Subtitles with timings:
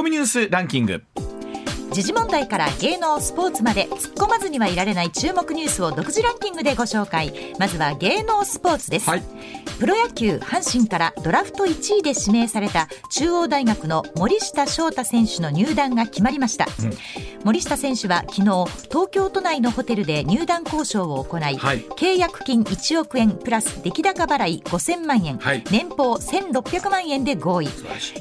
[0.00, 1.02] コミニュースランキング。
[1.92, 7.54] 時事問題から芸能スポーツまで突っ込まずにはいられない注目ニュースを独自ランキングでご紹介。
[7.58, 9.22] まずは芸能スポーツです、はい、
[9.78, 16.92] プロ野球阪神からドラフト1位で指名された中央大学の森下翔太選手の入団が決まりました、うん、
[17.44, 18.42] 森下選手は昨日
[18.88, 27.68] 東京都内のホテルで入団交渉を行い、はい、契約金1億円プラス出来高払い5000万円、はい、年俸1600万円で合意。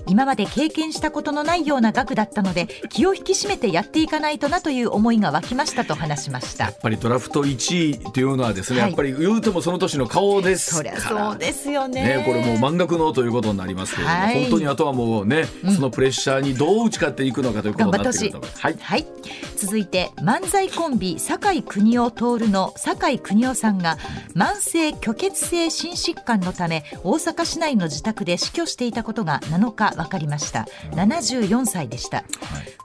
[0.08, 12.18] 今まで経験したことのないような額だったので気を引き締めてやっていかないとなという思いが湧きましたと話しましたやっぱりドラフト1位というのはですね、はい、やっぱり言うてもその年の顔ですそりゃそうですよね。
[12.18, 19.08] ねこれもう満額のということになりますけれども、はい、本当にあとはもうね、うん、そのプレッシャーにどう打ち勝っていくのかということになってくると思います、はい、はい、
[19.56, 23.98] 続いて漫才コンビ酒井邦夫徹の酒井邦夫さんが
[24.36, 32.26] 慢性虚血性心疾患のため大阪市内の自宅で死去していたことが7日分かりました74歳でした、はい、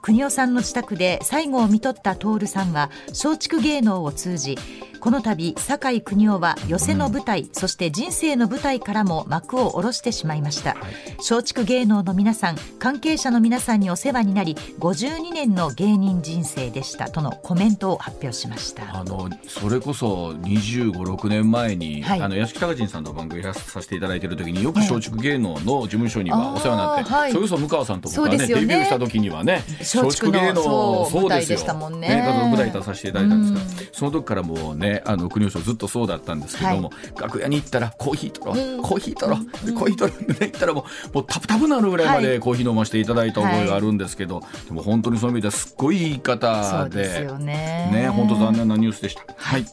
[0.01, 4.57] 邦夫さんの自宅で最後を見取った徹さんは松竹芸能を通じ
[5.05, 10.77] この度酒井邦夫は寄席の舞台、うん、そして人生の舞台からも幕を下ろしてしまいました、はい、
[11.17, 18.97] 松竹芸能の皆さん関係者の皆さんにお世話になり52年の芸人人生でしたとのコメントを発表しました。
[18.97, 31.89] あのそれこそ2 5 6年前に、はい、あの屋敷隆人さんの番組やらさせていただいている時によく松竹芸能の事務所にはお世話になって、はい、それこそ向川さんと僕がね、ね、デビューした時にはね松竹芸能そうですよ。
[31.91, 32.07] ね。
[32.07, 47.89] ね舞台出させていただいたんですがその時からもうねあの国吉ずっとそうだったんですけども、はい、楽屋に行ったらコーヒー取ろう、コーヒー取ろう、コーヒー取ろうって行ったらもうもうタプタプなるぐらいまでコーヒー飲ませていただいた覚えがあるんですけど、でも本当にそういう意味ではすっごい言い方でですよね。
[47.91, 49.23] ね本当残念なニュースでした。
[49.35, 49.65] はい、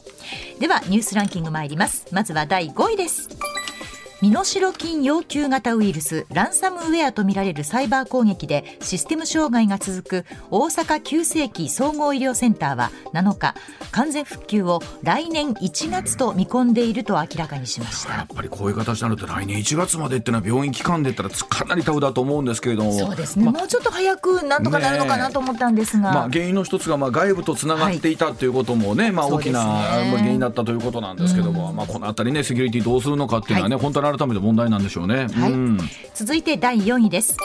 [0.59, 2.05] ではニュースランキング参ります。
[2.11, 3.29] まずは第5位です
[4.23, 13.53] 身代金要求型ウイルスランサムウェアとみられるサイバー攻撃でシステム障害が続く大阪急性期総合医療センターは7日
[13.91, 18.13] 完全復旧を来年1月と見込んでいると明らかにしました。
[18.13, 22.93] やっぱりこういう形になると来年1月までっていうのは病院期間で言ったらかなりタフだと思うんですけれども。
[22.93, 35.27] そうですね、ま、もうちょっと早くなんとかなるのかなと思ったんですが、まあ、原因の一つがまあ外部とつながっていたということもね、はい、まあ、大きな原因だったということなんですけども、まあ、このあたりねセキュリティどうするのかっていうのはね、はい、本当に改めて問題なんでしょうね。
[35.27, 35.53] はい、
[36.13, 37.35] 続いて第4位です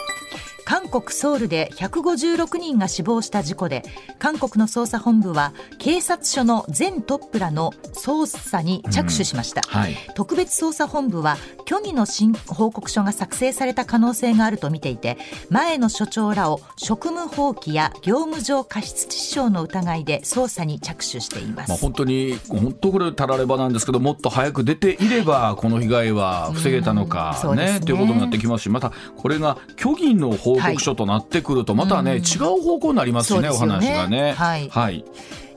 [0.69, 3.83] 韓国ソウルで156人が死亡した事故で
[4.19, 9.81] 韓国の捜査本部は警察署の全トップらの捜査に着手しました、うん。
[9.81, 15.17] はい、特別捜査本部は虚偽の新報告書が作成された可能性があると見ていて
[15.49, 34.33] 前の所長らを職務放棄や業務上過失致死傷の疑いで捜査に着手しています、まあ、本当に本当これたらればなんですけどもっと早く出ていればこの被害は防げたのか、ね、ねということになってきますしまたこれが虚偽の報報告書となってくると、またね、違う方向になりますしね、お話がね。
[34.33, 35.05] はい、はい、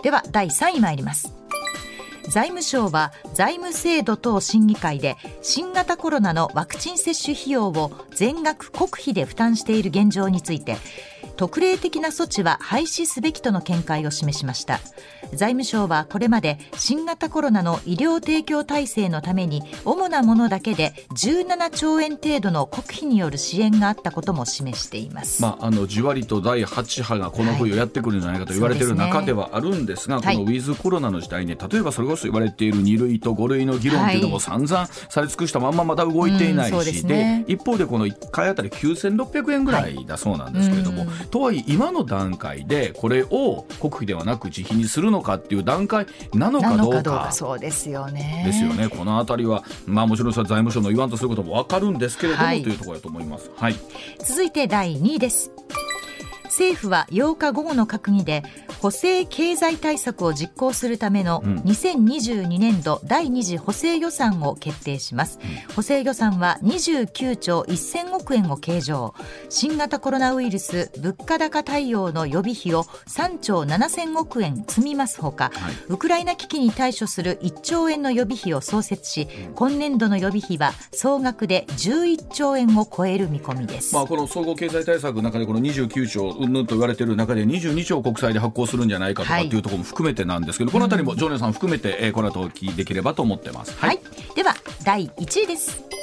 [0.03, 1.41] では第3位参ります。
[2.29, 10.77] 財務省は財務制度等審議会で新型コロナのワクチン接種費用を全額国費で負担している現状について
[11.41, 14.79] 特例的な措置は廃止すべきとの見解を示しました。
[15.33, 48.43] 財務省はこれまで新型コロナの医療提供体制のために主なものだけで17兆円程度の国費による支援があったことも示しています、まあ、あのじわりと第8波がこの冬やってくるんじゃないかと言われている中ではあるんですが、すね、このウィズコロナの時代に例えばそれこそ言われている2類と5類の議論というのも散々され尽くしたまんままだ動いていないし、で、ね、一方でこの1回あたり9600円ぐらいだそうなんですけれども、はい、とはいえ今の段階でこれを国費ではなく自費にするのかっていう段階なのかどうかそうですよね。
[48.45, 48.89] ですよね。
[48.89, 53.75] この辺りはまあもちろん財務省の言わんとすることも分かるんですけれども、はい、というところだと思います、はい、
[54.19, 55.51] 続いて第2位です。
[56.45, 58.43] 政府は8日午後の閣議で
[58.81, 65.37] 補正経済対策を実行するための2022年度第2次補正予算を決定します、
[65.69, 69.13] うん、補正予算は29兆1000億円を計上。
[69.49, 93.77] 新型コロナウイルス物価高対応の予備費を3兆7000億円積みますほか、はい、ウクライナ危機に対処する1兆円の予備費を創設し、今年度の予備費は総額で11兆円を超える見込みです、まあ、この総合経済対策の中でこの29兆うんぬんと言われている中で22兆国債で発行するんじゃないかとかっていうところも含めてなんですけど、はい、このあたりも常連さん含めて、えー、この後お聞きできればと思ってます。
[93.77, 96.00] はい、はい、では第1位です。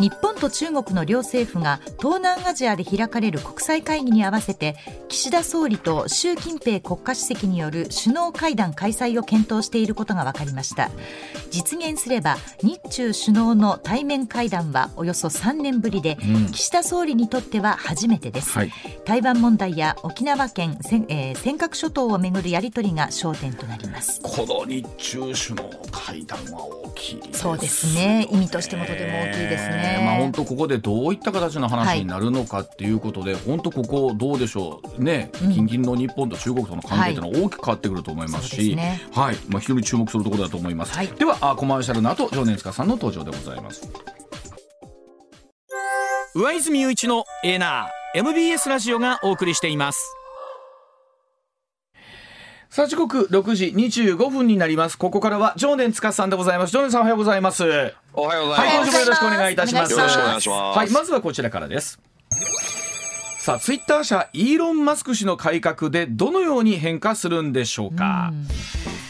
[0.00, 4.76] 日本と中国の両政府が東南アジアで開かれる国際会議に合わせて
[5.08, 10.90] 岸田総理と習近平国家主席による首脳会談開催を検討していることが分かりました。
[11.50, 18.72] 実現すれば日中首脳の対面会談はおよそ3年ぶりで、うん、岸田総理にとっては初めてです、はい、
[19.04, 24.20] 台湾問題や沖縄県、えー、尖閣諸島をめぐるやり取りが焦点となります。
[24.22, 28.28] この日中首脳会談は大きい、ね、そうですね。
[28.30, 35.02] 意味としてもとても大きいですねまあ本当ここでどういった形の話になるのかっていうことで、はい、本当ここどうでしょう。
[35.02, 35.30] ね。
[35.52, 43.88] 近々の日本と中国との関係というのは大きく変わってくると思いますし、ね、はい、まあ非常に注目するところだと思います、はい、ではあコマーシャルの後常念塚さんの登場でございます。
[46.32, 50.19] 上泉雄一のエーナー MBS ラジオがお送りしています
[52.70, 54.96] さあ時刻6時25分になります。
[54.96, 56.72] ここからは常念塚さんでございます。
[56.72, 57.64] 常念さんおはようございます。
[58.14, 59.92] おはようございます、はい、今週もよろしくお願いいたします。
[59.92, 60.78] よろしくお願いします。
[60.78, 61.98] はいまずはこちらからです。
[63.40, 68.32] さあツイッター社イーロン・マスク氏の改革でどのように変化するんでしょうか、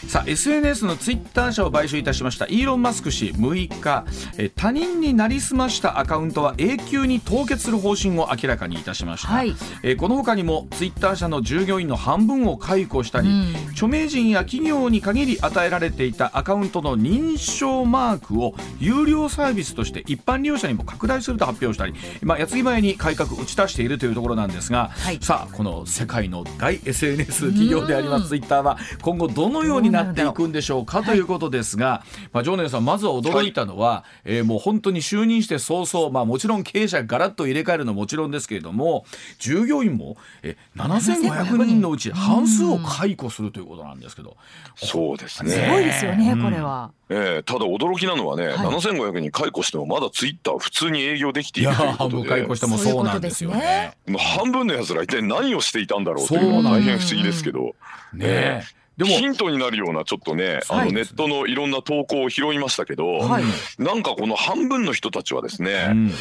[0.07, 2.45] さあ SNS のツイッター社を買収いたしました。
[2.47, 4.05] イーロン・マスク氏6日
[4.37, 32.03] え他人になりすましたアカウントは永久に凍結する方針を明らかにいたしました、はい、えこの他にもツイッター社の従業員の半分を解雇したり、うん、著名人や企業に限り与えられていたアカウントの認証マークを有料サービスとして一般利用者にも拡大すると発表したり、まあ、矢継ぎ早に改革打ち出しているというところなんですが、はい、さあこの世界の大 SNS 企業でありますツイッターは今後どのようにななっていくんでしょうかということですが、
[32.33, 39.05] まあ、常念さんまずは驚いたのは、はい、えー、もう本当に就任して早々、まあ、もちろん経営者がらっと入れ替えるのはもちろんですけれども
[39.39, 44.37] 従業員もえ7500人のうち半数を解雇するということなんですけど、
[44.75, 45.51] そうですね。
[45.51, 46.91] すごいですよね、これは。
[47.09, 52.29] えー、ただ驚きなのはね、はい、7500人解雇してもまだツイッター普通に営業できているということで。
[52.29, 53.97] 解雇してもそうなんですよね。
[54.17, 56.49] 半分のやつら一体何をしていたんだろうという。
[56.49, 57.75] のは大変不思議ですけど。
[58.13, 58.63] ねえ
[59.01, 63.43] でもヒントになるようなちょっとね、あのネットのいろんな投稿を拾いましたけど、はい、
[63.79, 66.11] なんかこの半分の人たちはですね、うん、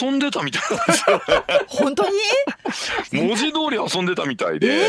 [0.00, 1.22] 遊んでたみたいなんですよ、ね、
[1.68, 2.18] 本当に？
[3.22, 4.66] 文字通り遊んでたみたいで。
[4.66, 4.88] え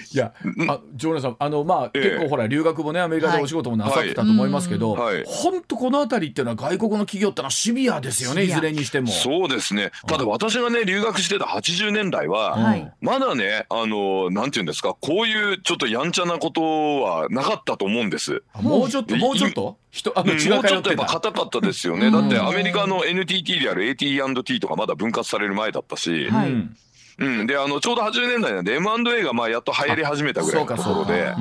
[0.00, 0.32] ーいや、
[0.68, 4.94] あ、常連さん、あの、まあ、えー、結構ほら、留学もね、アメリカでお仕事もなさってたと思いますけど。
[5.26, 9.08] 本当、この辺りっていうのは、外国の企業ってのはシビアですよね、いずれにしても。
[9.08, 9.90] そうですね。
[10.06, 12.56] ただ、私がね、留学してた80年代は。
[13.00, 16.62] まだね、あの、なんていうんですか、こういうちょっとやんちゃなこと
[17.02, 18.42] はなかったと思うんです。
[18.60, 19.76] もうちょっと、もうちょっと？
[19.90, 22.10] 人あのもうちょっとやっぱ硬かったですよね。
[22.10, 26.52] だってアメリカの NTT である AT&T とかまだ分割される前だったし、はい、
[27.18, 31.34] うん、であのちょうど80年代なんで M&A がまあやっと流行り始めたぐらいのところで。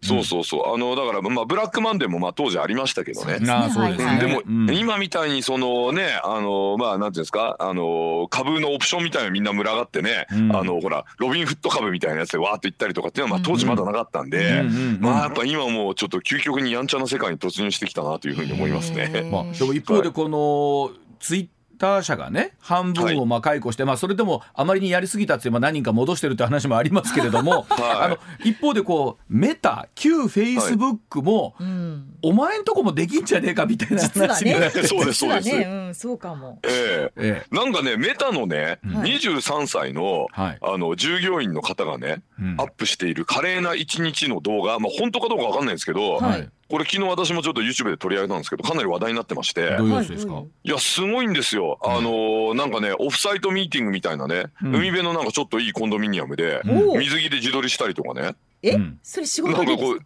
[0.00, 3.38] そうそうそうあのだからまあブラックマンデーもまあ当時ありましたけどね。
[3.50, 4.18] あそうですね。
[4.20, 7.56] でも、うん、今みたいにそのねあのまあなんていうんですか？
[7.58, 14.62] あの株のオプションみたいなみんな群がってね、うん、あのほらロビンフット株みたいなやつでわーっと行ったりとかっていうのはまあ当時まだなかったんで、
[15.00, 19.28] まあやっぱ今もうちょっと究極にやんちゃな世界に突入してきたなというふうに思いますね。
[19.32, 32.08] まあでも一方でこのツイッター社がね半分をまあ解雇して、はい、まあ、それでもあまりにやりすぎたって、まあ、何人か戻してるって話もありますけれども、はい、あの一方でこうメタ旧フェイスブックも、はい。
[32.22, 49.76] お前んとこもできんじゃねえかみたいな話に、ね、 そうですそうです、ねうん、そうかも、えー、えー、なんかねメタのね、うん、23歳の,、はい、あの従業員の方がね、うん、アップしている華麗な一日の動画、まあ、本当かどうか分かんないんですけど、はいこれ昨日私もちょっと YouTube で取り上げたんですけどかなり話題になってまして。
[49.76, 50.42] どういうやつですか？
[50.64, 50.68] い。
[50.68, 51.78] やすごいんですよ。
[51.82, 56.60] あのー、なんかねオフサイトミーティングみたいなね、うん、海辺のなんかちょっといいコンドミニアムで、
[56.98, 58.34] 水着で自撮りしたりとかね。
[58.62, 60.00] え、それ仕事なんかこう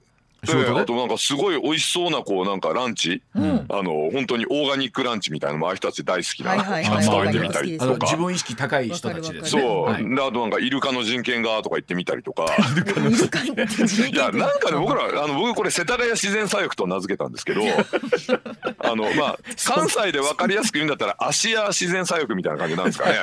[0.45, 8.07] えー、あとなんかすごい美味しそうなこうなんかランチ、うん、あの本当にオーガニックランチみたいなのもああいう人たち大好きなやつ食べてみたりとか。
[8.07, 9.63] 自分意識高い人たちですね。
[9.63, 12.47] そう、はい、であとなんかイルカの人権がとか言ってみたりとか。
[12.47, 17.63] いやなんかね僕らあの僕これ世田谷自然左翼と名付けたんですけど
[18.81, 23.19] あのまあ関西で分かりやすく言うんだったら芦屋自然左翼みたいな感じなんですかね。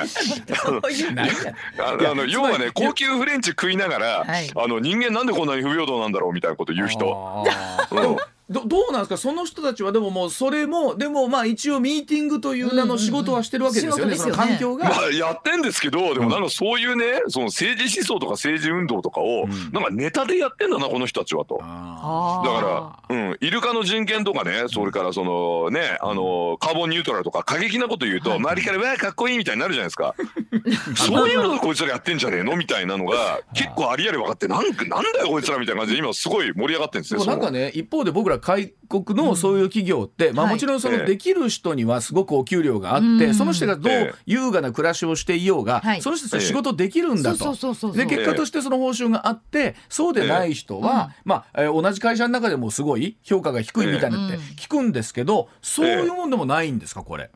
[2.00, 7.09] あの要はね高級フレンチ食いながら、はい、あの人間なんでこんなに不平等なんだろうみたいなこと言う人。
[7.12, 7.44] 어.
[7.44, 7.96] 어.
[7.96, 8.16] 어.
[8.50, 9.16] どどうなんですか？
[9.16, 14.88] その人たちはでももうそれもでもまあ一応ミーティングという名の仕事はしてるわけですよね、その環境が。
[14.88, 21.58] まあやってんですけどでもなんかそういうねその政治思想とか政治運動とかを、なんかネタでやってんだなこの人たちはと。
[21.58, 30.14] だから、うん、イルカの人権とかねそれからそのねあのカーボンニュートラルとか過激なこと言うと、周りから「わあかっこいい」みたいになるじゃないですか。
[30.96, 32.56] そういうのこいつらやってんじゃねえの？
[32.56, 37.24] みたいなのが結構ありあり分かってなんなんだよこいつらみたいな感じで今すごい盛り上がってるんですよ。
[37.24, 47.54] なんかね一方で僕ら外国のそういう企業って、まあ、もちろんそのできる人にはすごくお給料があって、その人がどう優雅な暮らしをしていようが、その人たち仕事できるんだと。
[47.92, 57.30] で結果としてその報酬があってそうでない人は、まあ、え同じ会社の中でもすごい評価が低いみたいなって聞くんですけど、そういうもんでもないんですかこれ。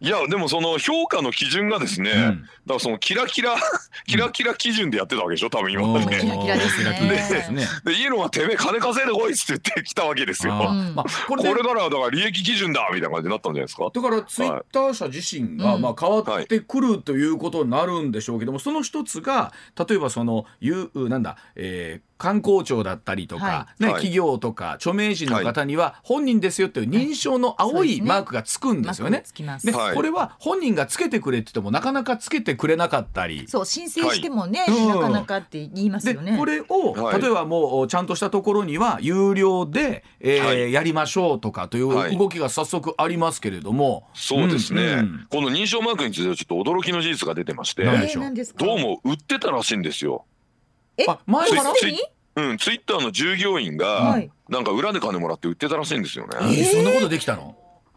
[0.00, 2.36] いやでもその評価の基準がですね、だか
[2.74, 3.56] らそのキラキラ
[4.06, 5.86] キラキラ基準でやってたわけでしょ多分今。
[5.86, 6.20] まで。
[6.20, 7.66] キラキラですね。
[7.84, 10.54] でいいのはてめえ金稼いでこいっつって言ってきたわけですよ。
[10.54, 13.90] まあ、これこれからはだから利益基準だみたいな感じになったんじゃないですか。
[13.92, 19.52] だからツイッター社自身が、まあ、変わってくるということになるんでしょうけども、その一つが
[19.88, 29.24] 例えばそのいうなんだ、えー、観光庁だったりとか、はい、ね、企業とか著名人の方には本人ですよっていう認証の青いマークがつくんですよね。
[29.64, 33.46] で、これは本人がつけてくれって言ってもなかなかつけてくれなかったり。
[33.48, 36.36] そう申請してもね、なかなかって言いますよね。
[36.36, 44.08] これを例えばもうちゃんとしたところには有料で、えーやりましょうとかという動きが早速ありますけれども。
[44.14, 50.24] そうですね、うん、この認証マークについてはちょっと驚きの事実が出てまして、どうも売ってたらしいんですよ。
[50.98, 51.72] え、前から？
[52.36, 56.36] うん、ツイッターの従業員が、なんか裏で金もらって売ってたらしいんですよね。
[56.40, 57.56] えー、そんなことできたの？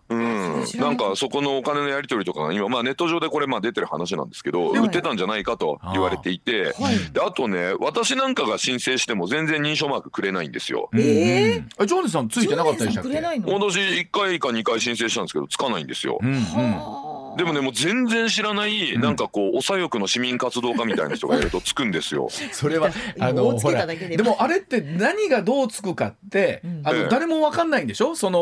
[0.09, 6.73] うん、なんかそこのお金のやり取りとかが今、まあ、ネット上でこれまあ出てる話なんですけど、売ってたんじゃないかと言われていて
[7.13, 10.89] であとね私なんかが申請しても全然認証マークくれないんですよ。
[10.93, 16.19] ええジョーネさんついてなかったでしたっけ私1回か2回申請したんですけどつかないんですよ。
[16.21, 22.29] うんうんでもねもう全然知らない、なんかこうお左翼の市民活動家みたいな人がいるとつくんですよ。
[22.51, 28.15] それは あのほらでもあれって何がどうつくかって、あの誰もわかんないんでしょ？
[28.15, 28.41] その。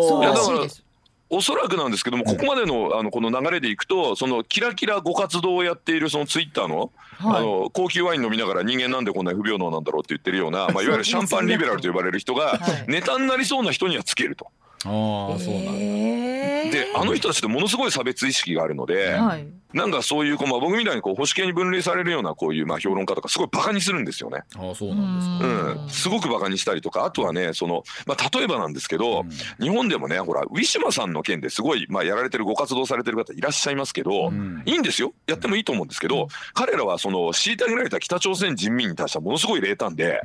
[1.31, 14.47] おそらくなんですけども、ここまでのあのこの流れでいくと、そのキラキラご活動をやっているそのツイッターの,、あの高級ワイン飲みながら人間なんでこんな不平等なんだろうって言ってるような、まあ、いわゆるシャンパンリベラルと呼ばれる人が、ネタになりそうな人にはつけると。
[14.85, 15.71] ああそうなんだ。
[15.71, 24.43] であの人たちってものすごい差別意識があるので、はい、なんかそういうこう、まあ、僕みたいにこう保守系に分類されるようなこういうまあ評論家とかすごいバカにするんですよね。
[24.55, 29.29] あそうなんですか、うん、すごくバカにしたりとかあとはねその、まあ、例えばなんですけど、うん、
[29.63, 35.13] 日本でもねほらウィシュマさんの件ですごい、まあ、やられてるご活動されてる方いらっしゃいますけど、うん、いいんですよ。
[35.27, 40.21] やってもいいと思うんですけど、彼らはその虐げられた北朝鮮人民に対してはものすごい冷淡で。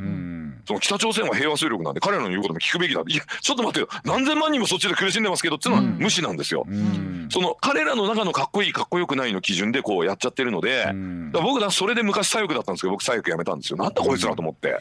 [0.67, 3.03] その北朝鮮は平和勢力なんで彼らの言うことも聞くべきだ。
[3.07, 3.89] いやちょっと待ってよ。
[4.05, 6.67] 何千万人もそっちで苦しんでますけどっていうのは無視なんですよ。
[7.29, 10.87] その彼らの中のかっこいいかっこよくないの基準でこうやっちゃってるので、
[11.33, 13.77] だ僕だそれで昔左翼だったんですけど僕左翼やめたんですよ。
[13.77, 14.79] なんだこいつらと思って。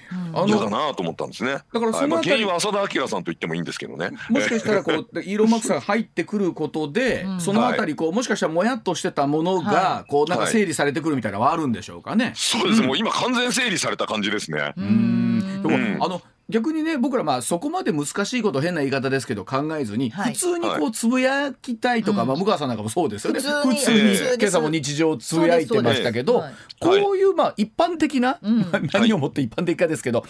[0.48, 1.54] 嫌だなと思ったんですね。
[1.74, 4.12] だからその、はい、原因は浅田明さんと言ってもいいんですけどね。
[4.30, 14.74] もしかしたらこうイーロン・マスクさんが入ってくることで、そのあたりこうもしかしたらもやっとしてたものがこうなんか整理されてくるみたいなのはあるんでしょうかね、そうです、もう今完全整理された感じですね。
[14.78, 15.62] うん。
[15.64, 23.40] でも、あの逆にね僕らまあそこまで難しいこと変な言い方ですけど考えずに、普通にこうつぶやきたいとか、まあ向川さんなんかもそうですよね。
[23.40, 24.18] 普通に。
[24.40, 26.44] 今朝も日常つぶやいてましたけど、
[26.80, 28.40] こういうまあ一般的な、
[28.92, 30.26] 何をもって一般的かですけど、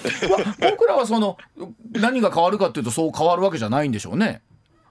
[0.60, 1.38] 僕らはその
[1.93, 4.41] 何が変わるかっていうとそう変わるわけじゃないんでしょうね。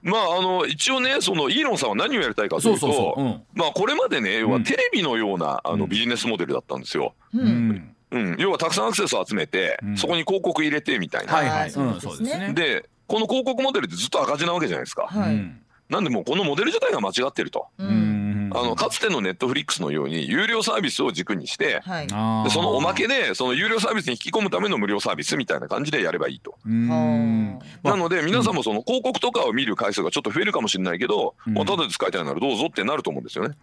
[0.03, 7.15] まああの一応ねそのイーロンさんは何をやりたいかというとまあこれまでね要はテレビのようなあのビジネスモデルだったんですよ。
[7.33, 7.39] うん。
[7.39, 7.92] うん、
[8.37, 11.33] 要はたくさんアクセスを集めて、うん、そこに広告入れてみたいな。
[11.33, 12.53] はいはい、そうですね。
[12.53, 15.07] でこの広告モデルってずっと赤字なわけじゃないですか。
[15.07, 15.51] はい、
[15.89, 17.67] なんでもうこのモデル自体が間違ってると。
[17.77, 18.13] うん。
[18.55, 26.55] あのかつてのネットフリックスのように有料サービスを軸にして、はい、でそのおまけでその有料サービスに引き込むための無料サービスみたいな感じでやればいいと。
[26.65, 33.55] なので皆さんもその広告とかを見る回数がちょっと増えるかもしれないけど、うん、まあ、ただで使いたいならどうぞってなると思うんですよね。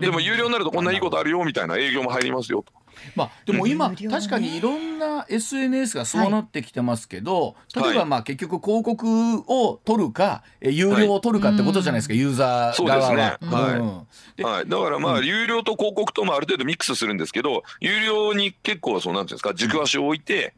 [0.00, 2.72] でも有料になるとこんないいことあるよみたいな営業も入りますよと。
[3.14, 12.72] まあ、でも今、確かにいろんな SNS がそうなってきてますけど、例えばまあ結局広告を取るか、有料を取るかってことじゃないですか、ユーザー側は。
[12.76, 14.06] そうですね、は
[14.38, 14.42] い。
[14.42, 20.54] はい、だからまあ、有料と広告ともある程度ミックスするんですけど有料に結構そうなんていうんですか軸足を置いて、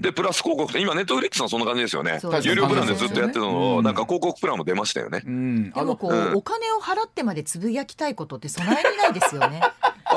[0.00, 2.20] でプラス広告って今ネットフリックスはそんな感じですよね。
[2.42, 5.20] 有料プランでずっとやってるのを、なんか広告プランも出ましたよね。
[5.20, 9.60] でもこう、お金を払ってまでつぶやきたいことって備えないですよね。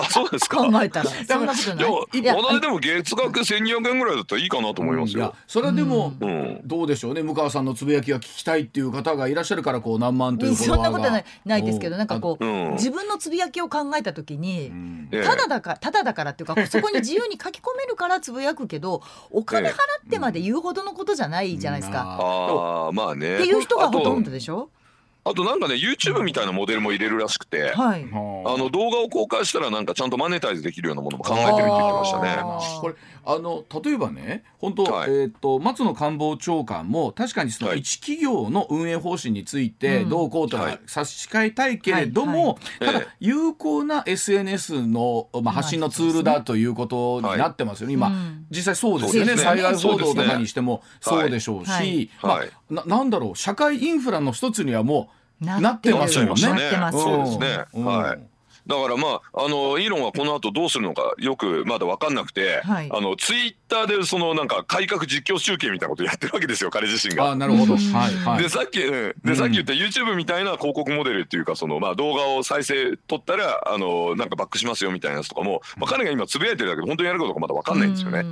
[0.04, 0.58] あそうですか？
[0.58, 1.10] 考えたら。
[1.10, 2.22] そんなことない。
[2.22, 6.14] いや同じでも月額1200円ぐらいだったらいいかなと思いますよ、それでも、
[6.64, 7.24] どうでしょうね。
[7.24, 14.72] 向川さんのつぶやきが聞きたいっていう方がいらっしゃるからこう何万というそんなことないないですけどなんかこう、自分のつぶやきを考えた時に、
[15.12, 19.76] ただだからただだからっていうか そこに自由に書き込めるからつぶやくけどお金払っ
[20.10, 23.36] てまで言うほどのことじゃないじゃないですか、ああまあね。
[23.36, 24.70] っていう人がほとんどでしょ？
[25.26, 28.58] あとなんかね YouTube みたいなモデルも入れるらしくて、はい、あ。
[28.58, 32.38] の動画を公開したらなんかちゃんとマネタイズできるようなものも考えてるって言ってましたね。
[32.82, 48.12] これあの例えばね本当、はい、えっ、ー、と松野官房長官も確かにその一企業の運営方針についてどうこうとか差し支えたいけれども、ただ有効な SNS の、まあ、発信のツールだということになってますよね、今、
[48.50, 49.38] 実際そうですよね。
[49.38, 55.10] 災害報道とかにしてもそうでしょうし、まあ、ななんだろう社会インフラの一つにはも
[55.42, 56.36] うなってますよね。
[56.36, 57.84] そうですね。
[57.84, 58.34] はい。
[58.66, 67.32] だからまああのイーロンはこの後どうするのかよくまだ分かんなくて、はい、あのツイッターでそのなんか改革実況中継みたいなことやってるわけですよ彼自身が。
[67.32, 67.76] あなるほど。
[67.76, 67.80] は
[68.12, 78.24] いはい、でさっきで、さっき言った YouTube みたいな広告モデルっていうかそのまあ動画を再生撮ったらあのなんかバックしますよみたいなやつとかも、まあ、彼が今つぶやいてるだけで本当にやることかまだ分かんないんですよね。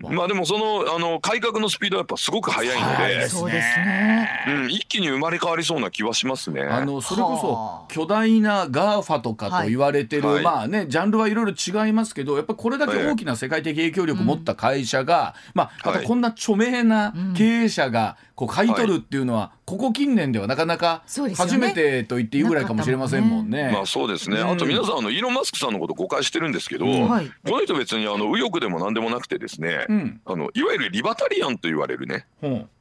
[0.00, 4.28] まあでもそのあの改革のスピードはやっぱすごく速いので、そうですね。
[4.48, 4.70] うん。
[4.70, 6.62] 一気に生まれ変わりそうな気はしますね。
[6.62, 21.02] あのそれこそ巨大な GAFA とかと言われてる、はい、まあねジャンルはいろいろ違いますけどやっぱこれだけ大きな世界的影響力を持った会社が、まあまたこんな著名な経営者がこう買い取るっていうのは、ここ近年ではなかなか
[21.34, 23.70] 初めてと言っていいぐらいかもしれませんもんね。
[23.72, 24.38] まあそうですね。
[24.40, 29.86] あと皆さんあのイーロン・マスクさんのこと誤解してるんですけど、この人別にあの右翼でも何でもなくてですね、
[30.26, 32.26] あのいわゆるリバタリアンと言われるね、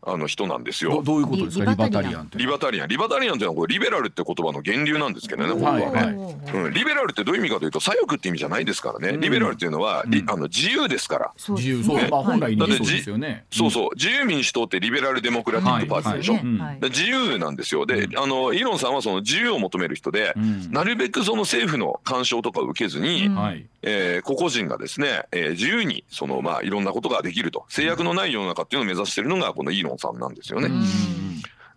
[0.04, 1.02] あの人なんですよ。
[1.02, 1.72] どういうことですか？
[1.72, 2.24] リバタリアン。
[2.26, 2.38] って。
[2.38, 6.12] リバタリアン、リバタリアンっていうのはこれリベラルって言葉の源流なんですけどね、本当は。
[6.12, 6.38] ね。
[6.54, 9.18] うん、リベラルってどういう意味かというと左翼って意味じゃないですからね。
[9.18, 11.34] リベラルっていうのは、あの自由ですから。
[11.38, 13.46] 自由、そう、まあ本来そうですよね。
[13.50, 16.90] そうそう、自由民主党ってリベラルデモクラティックパーティーでしょ？
[16.90, 17.86] 自由なんですよ。
[17.86, 20.34] で、あのイーロンさんはその自由を求める人で、
[20.72, 23.30] なるべくその政府の干渉とかを受けずに、
[23.82, 27.66] え個々人がですね、え自由にそのまあいろんなことができると。
[27.70, 30.70] 制約のない世の中っていうのを目指してるのがこのイーロンさんなんですよね。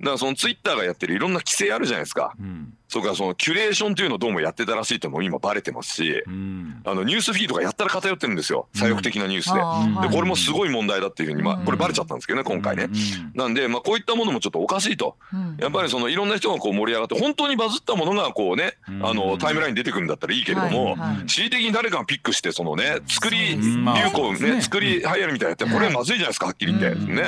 [0.01, 2.33] だからそのツイッターがやってるいろんな規制あるじゃないですか。
[2.41, 8.67] うん、それからそのキュレーションというのをどうもやってたらしいっても今バレてますし、うん、あのニュースフィードがやったら偏ってるんですよ。
[8.73, 9.61] 左翼的なニュースで。
[9.61, 12.89] うん、でこれもすごい問題だっていうふうに、まあ、これバレちゃったんですけどね今回ね。
[13.35, 15.17] なんで、まあ、こういったものもちょっとおかしいと。
[15.59, 26.99] やっぱりそのいろんな人がこう盛り上がって本当にバズったものがこうねあのタイムラインに出てくるんだったらいいけれども、恣意的に誰かがピックしてそのね作り流行ね作り流行るみたいなやってこれはまずいじゃないですかはっきり言って。
[27.13, 27.23] ね。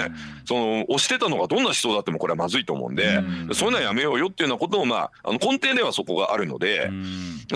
[0.47, 3.21] その押してたのがどんな思想だってもこれはまずいと思うんで。
[3.53, 6.91] そういうのはやめようよっていうようなことを、まあ、あの根底ではそこがあるので、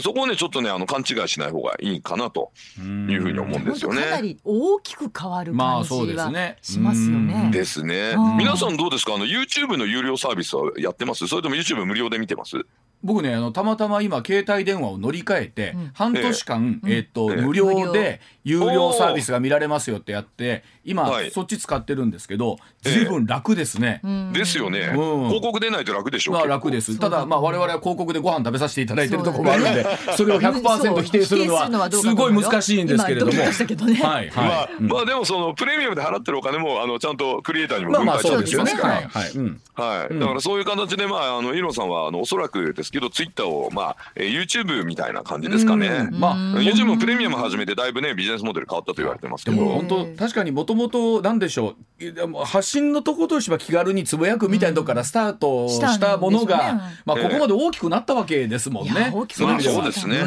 [0.00, 2.82] そこをねちょっとねあの勘違いしない方がいいかなとい
[3.16, 4.02] うふうに思うんですよね。
[4.02, 7.50] かなり大きく変わる感じはしますよね。
[7.52, 8.16] ですね。
[8.37, 9.14] 皆さんどうですか？
[9.14, 11.26] あの YouTube の有料サービスはやってます？
[11.28, 12.57] それとも YouTube 無料で見てます？
[13.05, 26.99] 僕ねあのたまたま今携帯電話を乗り換えて、うん、半年間、えー、えー、っと、えー、無料で有料サービスが見られますよってやって今、はい、そっち使ってるんですけど随分楽ですね、えー、ですよね、うん、広告出ないと楽でしょうまあ楽です。
[26.99, 29.87] ただまあ我々は広告でご飯食べさせていただいてるところもあるんで
[30.17, 46.09] それを100%否定するのはすごい難しいんですけれども、ね、はいはい、まあ、うん、まあでもそのプレミアムで払ってるお金もあのちゃんとクリエイターにも分配してるんですから、はいはい、はい、だからそういう形でまああのイロンさんはあのおそらくですけどツイッターをまあ、えー、YouTube みたいな感じですかね。
[46.12, 49.57] まあ、YouTube もプレミアム始めてだいぶねビジネスモデル変わったと言われてますけど。
[49.57, 52.44] 本当確かにもともとなんでしょう。
[52.44, 59.12] 発信のとことしては気軽につぶやくみたいなとこからスタートしたものが、まあここまで大きくなったわけですもんね。
[59.30, 60.24] そうですね。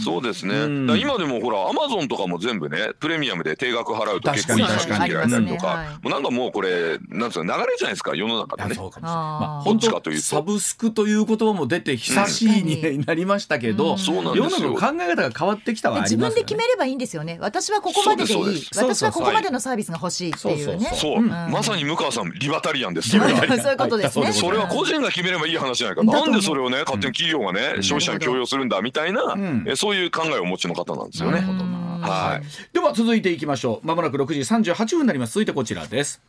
[0.00, 0.54] そうですね。
[0.98, 5.12] 今でもほらアマゾンとかも全部ねプレミアムで定額払うと結構いい確かに。
[5.12, 8.74] られたりとか、もうなんかもうこれなんつうの流れじゃないですか世の中でね。
[8.74, 9.14] そうかもしれない。
[9.14, 17.38] まあ本当サブスクという言葉も出て久しいになりましたけど、世の中の考え方が変わってきたは自分で決めればいいんですよね。
[17.40, 18.62] 私はここまででいい。
[18.76, 20.90] 私はここまでのサービスが欲しいっていうね。
[20.94, 23.10] そう、まさに向川さんリバタリアンです。
[23.16, 24.32] そういうことですね。
[24.32, 26.04] それは個人が決めればいい話じゃないか。
[26.04, 31.85] なんでそれをね勝手に企業がね消費者に強要するんだみたいな、えそういう考えをお持ちの方なんですよね。
[32.10, 32.42] はい。
[32.72, 33.86] では続いていきましょう。
[33.86, 35.34] まもなく6時38分になります。
[35.34, 36.20] 続いてこちらです。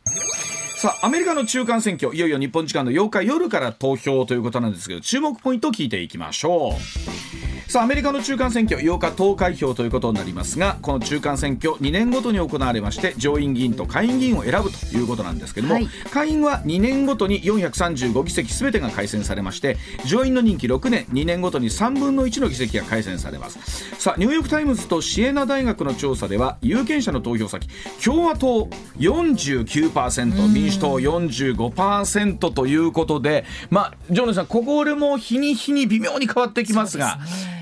[0.78, 19.76] さあアメリカの中間選挙いよいよ日本時間の8日夜から投票ということなんですけど注目ポイントを聞いていきましょうさあアメリカの中間選挙8日投開票ということになりますがこの中間選挙2年ごとに行われまして上院議員と下院議員を選ぶということなんですけども、はい、下院は2年ごとに435議席すべてが改選されまして
[20.06, 23.58] 上院の任期6年2年ごとに3分の1の議席が改選されます。
[24.00, 27.68] さあニューヨーク・タイムズとシエナ大学の調査では有権者の投票先
[28.02, 37.18] 共和党49%民主党45%ということでまあジョーネさんここでも日に日に微妙に変わってきますが。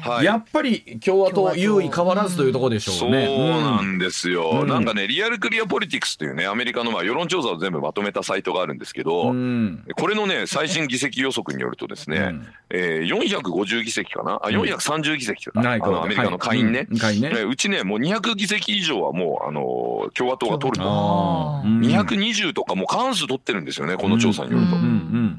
[0.07, 3.27] はい、やっぱり共和党優位変わらずというところでしょうね。
[3.27, 14.41] そうなんですよ、うん、なんかねリアルクリアポリティクスというねアメリカのまあ世論調査を全部まとめたサイトがあるんですけど、うん、これのね最新議席予測によるとですね、うん、えー、450議席かな？
[14.43, 17.21] あ430議席かな、うん、あのアメリカの下院ね,、はい。
[17.21, 17.31] ね。
[17.31, 20.87] うちねもう200議席以上はもうあの共和党が取ると。
[20.87, 24.77] 220とかもう過半数取ってるんですよねこの調査によると。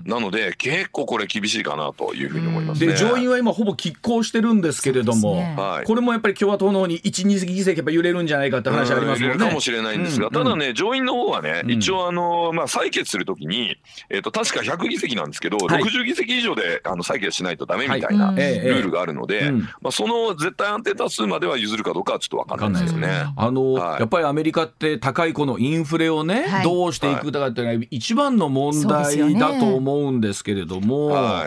[0.07, 2.93] なので結構これ厳しいかなというふうに思いますね。
[2.93, 9.37] で上院は今ほぼ拮抗してるんですけれども、ね、これもやっぱり共和党の方に1、2議席やっぱ揺れるんじゃないかって話ありますよね。
[9.37, 13.77] かもしれないんですが、ただね上院の方はね、一応あのまあ採決するときに
[14.09, 23.25] えっ、と確か100議席なんですけど、はい、60議席以上であの採決しないとダメみたいなルールがあるので、まあその絶対安定多数までは譲るかどうかはちょっとわかんないですよね。
[23.35, 31.45] あの、やっぱりアメリカって高いこのインフレをね、どうしていくかっていうのは一番の問題だと思うんですけれども、ま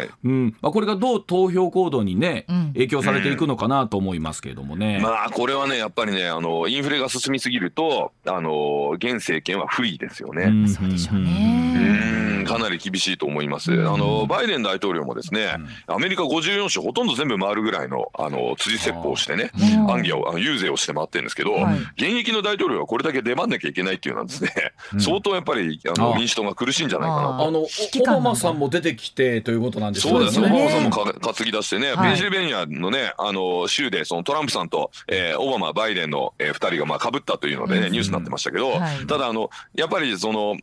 [0.63, 5.01] あ、これがどう投票行動にね、影響されていくのかなと思いますけれどもね。
[5.03, 10.45] まあこれはねやっぱりねあのインフレが進みすぎるとあの現政権は不利ですよね。
[10.45, 12.45] うん、そうでしょうね。
[12.51, 13.73] かなり厳しいと思います。
[13.73, 19.53] あのバイデン大統領もですね、アメリカ54州ほとんど全部回るぐらいのあの辻説法をしてね、
[19.89, 21.55] 暗記をあの遊説をして回ってるんですけど、
[21.97, 24.51] 現役の大統領はこれだけ出番なきゃいけないっていうのはですね、
[24.99, 27.49] 相当やっぱりあの民主党が苦しいんじゃないかなと。
[27.49, 27.67] あのオ
[28.07, 30.47] バマさんも出てきてということなんですそうですね。
[30.47, 38.73] オバマさんもか担ぎ出してね、ペンシルベニアのねあの州でそのトランプさんと、えー、オバマバイデンの、えー、2人がまあ被ったというのでね、ニュースになってましたけど、
[39.07, 40.57] ただあのやっぱりその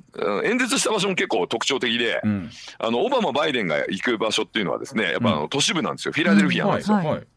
[0.44, 2.22] 演説した場所も結構特徴的で、
[2.80, 6.98] あのオバマ、バイデンが行く場所っていうのはですねやっぱあの都市部なんですよ、フィラデルフィアなんですよ。
[6.98, 7.06] はい。
[7.06, 7.28] はい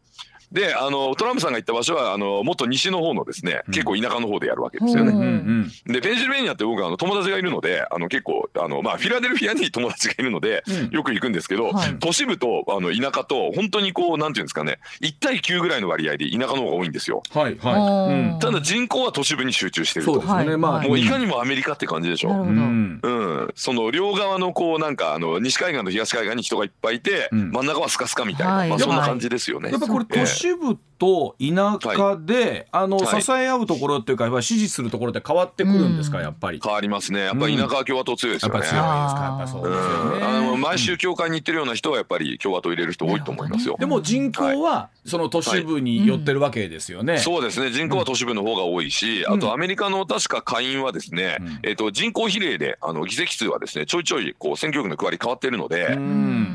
[0.51, 5.71] であのトランプさんが行った場所はあのもっと西の方のですね、結構田舎の方でやるわけですよね。
[5.85, 17.23] でペンシルベニアって僕はあの友達がいるのであの結構あの、まあ、フィラデルフィアに友達がいるので、よく行くんですけど、はい、都市部とあの田舎と本当にこうなんていうんですかね1対9ぐらいの割合で田舎の方が多いんですよ。
[17.31, 18.13] はいはい。
[18.13, 20.13] うん、ただ人口は都市部に集中してると。
[20.13, 20.57] そうですね。
[20.57, 22.29] まあ、もういかにもアメリカって感じでしょ。
[22.29, 23.51] ううん。
[23.55, 29.71] その両側のこうなんかあの西海岸と東海岸に人がいっぱいいて、真ん中はスカスカみたいな、まあ、そんな感じですよね。
[29.71, 36.61] やっぱこれ都市部と田舎で、はい、あの、はい、支え合うところっていうか支持するところって変わってくるんですか、うん、やっぱり。
[36.63, 37.21] 変わりますね。
[37.21, 47.71] やっぱり田舎は共和党強いですよね、やっぱ強いですかやっぱそうですよね、あの毎週教会に行ってるような人はやっぱり共和党入れる人多いと思いますよ、でも人口はその都市部に寄ってるわけですよね、そうですね。
[47.71, 55.97] 人口は都市部の方が多いし、あとアメリカの確か下院はですね、えっ、と人口比例であの議席数はですねちょいちょいこう選挙区の区割り変わってるので、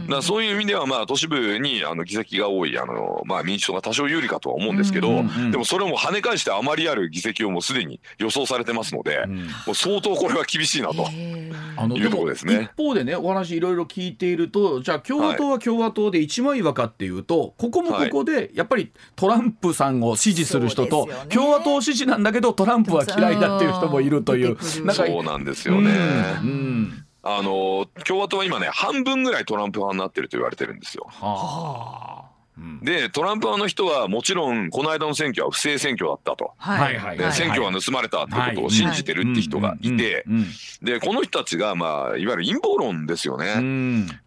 [0.08, 9.26] だそういう意味ではまあ都市部にあの議席が多いあのまあ民主党が多少有利かとは思うんですけど、でもそれをも跳ね返してあまりある議席をもうすでに予想されてますので、
[9.66, 11.08] もう相当これは厳しいなと
[11.96, 12.70] いうところですね。
[12.74, 24.56] 一方でねお話いろいろ聞いているとじゃあ共和党は共和党で一枚岩かっていうと、ここもここでやっぱりトランプさんを支持する人と、共和党支持なんだけどトランプは嫌いだっていう人もいるという。
[24.60, 25.90] そうなんですよね。
[26.42, 31.08] うんあの共和党は今ね半分ぐらいトランプ派になってると言われてるんですよ。
[31.08, 32.25] はあ
[32.82, 36.96] でトランプ派の人はもちろんこの間の選挙は不正選挙だったと、はい。
[36.96, 39.96] はい、選挙は盗まれたってことを信じてるって人がい。
[39.96, 40.24] て
[40.82, 43.54] でこの人たちが、まあ、いわゆる陰謀論ですよね。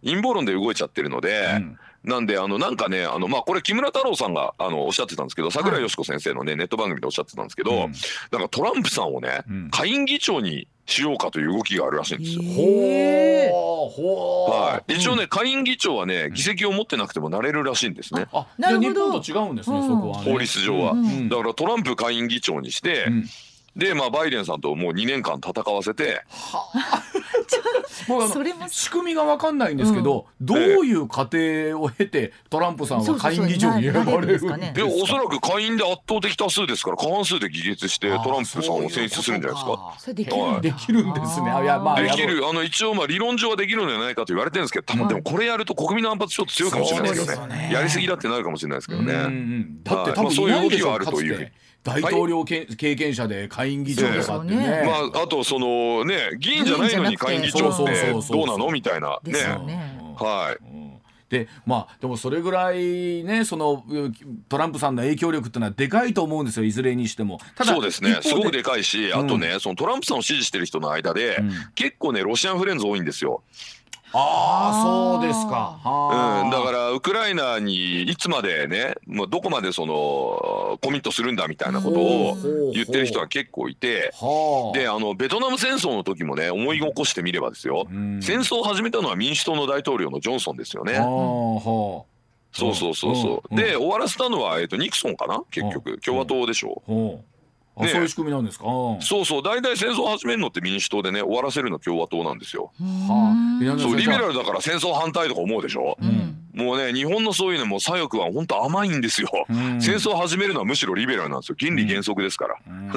[0.04, 1.64] 陰謀論で動いちゃってるので。
[2.04, 7.90] なんであのなんかねあのまあこれ木村太郎さんがあのおっしゃってたんですけど桜井よし子先生のねネット番組でおっしゃってたんですけど、なん
[8.42, 12.42] かトランプさんをね、下院議長にしようかという動きがあるらしいんですよ。
[14.50, 18.28] はい、一応ね、下院議長はね議席を持ってなくてもなれるらしいんですね。
[18.32, 18.88] あなるほど。
[18.88, 20.94] 日本と違うんですね、そこは、法律上は、
[21.28, 23.06] だからトランプ下院議長にして、
[23.76, 26.22] でまあバイデンさんともう2年間戦わせて。
[28.08, 39.94] もう それも仕組みが分かんないんですけど、どういう過程を経てトランプさんは下院議長に選ばれるんでおそらく下院で圧倒的多数ですから過半数で議決してトランプさんを選出するんじゃないですか。
[39.98, 41.50] それできる,、できるんですね。
[41.62, 47.70] いやまあできるあの一応まあ理論上はできるのではないかと言われてるんですけど、多分でもこれやると国民の反発ちょっと強いかもしれないですけどね。
[47.72, 49.12] やりすぎだってなるかもしれないですけどね。
[49.84, 51.52] だって多分そういう動きがあるという。
[51.82, 59.18] 大統領け、はい、経験者で下院議長とかってね、まああとそのね議員じゃないのに下院議長ってどうなのみたいな。
[59.24, 59.34] ね。
[60.16, 60.80] はい。
[61.30, 63.84] でまあでもそれぐらいねその
[64.48, 67.38] トランプさんの影響力っていうのはでかいと思うんですよいずれにしても。
[67.54, 68.18] ただそうですね。
[68.20, 73.42] すごくでかいし、あとねそのトランプさんを支持してる人の間で、うん、結構ねロシアンフレンズ多いんですよ。
[74.12, 75.78] ああそうですか、
[76.44, 82.36] うん、だからウクライナにいつまでねもうどこまでそのコミットするんだみたいなことを
[82.72, 84.12] 言ってる人が結構いて
[84.74, 87.86] であのベトナム戦争の時もね思い起こしてみればですよ。
[88.20, 90.94] 戦争を始めたのは民主党の大統領のジョンソンですよね。
[90.96, 92.06] そ
[92.70, 93.56] うそうそうそう。
[93.56, 95.98] で終わらせたのはえっとニクソンかな結局。
[95.98, 96.82] 共和党でしょ。
[97.80, 98.64] ね、そういう仕組みなんですか？
[99.00, 102.72] そうそう、大体戦争を始めるのって民主党でね、終わらせるの共和党なんですよ。
[102.80, 103.32] は
[103.76, 105.96] あ、そうリベラルだから戦争反対とか思うでしょ？
[106.00, 111.56] うん、もうね日本のそういうのも左翼は本当甘いんですよ、うん、戦争を始めるのはむしろリベラルなんですよ。
[111.58, 112.90] 原理原則ですから、うん、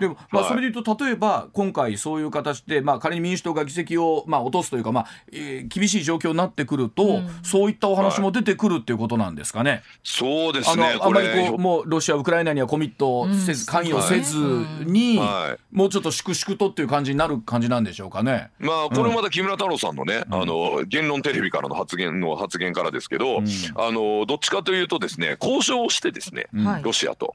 [0.00, 14.36] でも、まあ、それで言うと例えば今回そういう形で、まあ、仮に民主党が議席を、まあ、落とすというか、まあえー、厳しい状況になってくると、うん、そういったお話も出てくるっていうことなんですかね、はい、そうですねあまりこうもうロシアウクライナにはコミットせず、関与せず
[14.84, 18.50] に、はい、もうちょっと粛々とっていう感じになる感じなんでしょうかね。
[18.58, 23.42] まあこれまた木村太郎さんのね、あの言論テレビからの発言の発言からですけど、
[23.76, 26.46] あのどっちかというとですね交渉をしてですね、
[26.82, 27.34] ロシアと。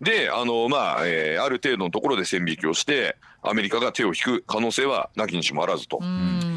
[0.00, 6.00] であのまあ、えー、ある程度のところで線引きをしてアメリカが手を引く可能性はなきにしもあらずと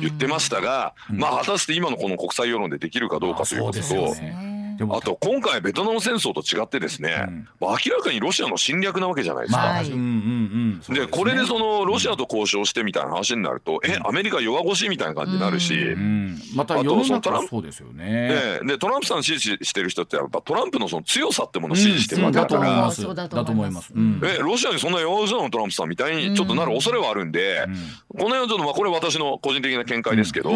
[0.01, 4.57] 言ってましたが、まあ果たして今のこの国際世論でできるかどうかということと。
[4.95, 9.57] あと今回ベトナム戦争と違ってですね、うん、明らかにロシアの侵略なわけじゃないですか。
[9.57, 18.59] まあうんうんうん、で、これでそのロシアと交渉してみたいな話になると、うん、えアメリカ弱腰みたいな感じになるし、うん、また世の中そうですよね。
[18.63, 23.93] でトランプさん支持してる人ってやっぱトランプのその強さってものを支持してるわけだから、だと思います。
[24.23, 27.65] えロシアにそんな弱腰なのトランプさんみたいにちょっとなる恐れはあるんで、
[28.09, 30.51] この辺はちょっとまあこれ私の個人的な見解ですけど、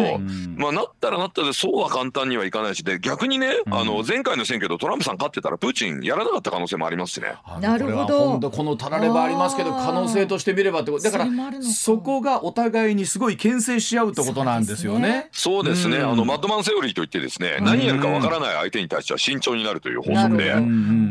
[0.56, 7.34] まあなったらなったでそうは簡単にはいかないしで逆にね、あの前回の選挙とトランプランプさん勝ってたらプーチンやらなかった可能性もありますしね。
[7.60, 8.04] なるほ
[8.38, 8.50] ど。
[8.50, 11.26] このたらればありますけど可能性として見ればってことだから
[11.62, 15.28] そこがお互いにすごい牽制し合うってことなんですよね。
[15.32, 15.98] そうですね。
[15.98, 20.52] あのマッドマンセオリーといってですね何やるかわからない相手に対しては慎重になるという法則で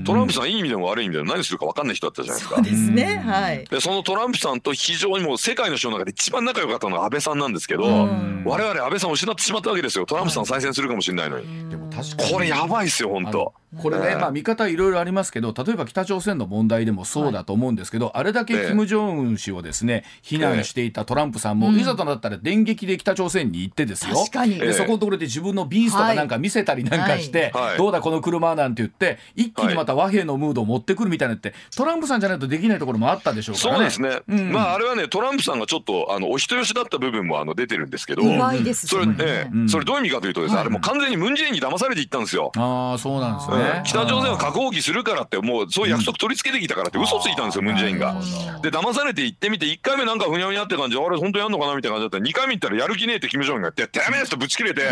[0.05, 2.55] トランプさんいい意味でも悪い意味でも何するかわかんない人だったじゃないですか。
[2.55, 3.17] そうですね。
[3.25, 3.65] はい。
[3.65, 10.05] でそのトランプさんと非常にもう世界の人の中で一番仲良かったのは安倍さんなんですけど我々安倍さんを失ってしまったわけですよ。
[10.05, 11.69] トランプさん再選するかもしれないのに。
[11.69, 13.53] でも確かにこれやばいですよ本当。
[13.81, 24.15] これね、まあ、見方いろいろありますけど例えば北朝鮮の問題でもそうだと思うんですけど、はい、あれだけ金正恩氏をですね非難していたトランプさんも、いざとなったら電撃で北朝鮮に行ってですよ。
[24.59, 31.31] でそこのところで自分のビースとかなんか見せたりなんかして、はい、どうだこの車なんて言って一気にまた和平のムードを持ってくるみたいな。
[31.31, 33.89] ってトランプさんじゃないとできないところもあったでしょうからね。
[33.89, 42.51] そうですね、うん、まああれはねトランプさんがちょっとあのお人よしだった部分もあの出てるんですけど、それね、うん、それどういう意味かというとですね、あれもう完全にムン・ジェインに騙されていったんですよ。
[42.55, 43.55] ああそうなんですね。
[43.83, 48.15] 北朝鮮は核放棄するからってもうそういう約束取り付けてきたからって嘘ついたんですよ、ムン・ジェインが。
[48.61, 54.83] で騙されて行ってみて1回目なんかふにゃふにゃって感じであれ本当やんのかなみたいな感じだったら2回目行ったらやる気ねえってキム・ジョンが言って「てめえ!」ってぶち切れて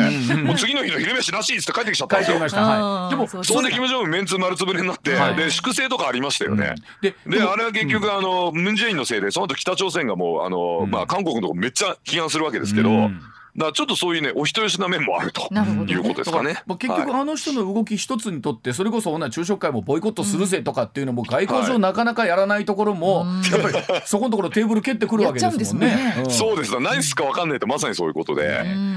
[0.44, 2.18] もう次の日の昼飯らしいっつって帰ってきちゃった。
[2.18, 3.10] んですよ。
[3.10, 6.76] でもそんでキム・ジョンメンツ丸つぶれになって、で粛清とかありましたよね。
[7.02, 13.10] であれは結局あのムン・ジェインのせいでその後北朝鮮がもうあの、まあ、韓国のとこめっちゃ批判するわけですけど。
[13.56, 15.42] だからちょっとそういうねお人よしな面もあると
[15.88, 16.62] いうことですかね。
[16.66, 26.26] まあ、結局あの人の動き一つにとってそれこそな昼食会もボイコットするぜとかっていうのも外交上なかなかやらないところも、やっぱりそこのところテーブル蹴ってくるわけですもんね。
[26.30, 28.48] そうです何すか分かんないってまさにそういうことで、